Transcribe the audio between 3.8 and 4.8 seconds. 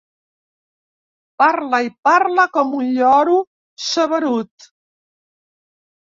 saberut.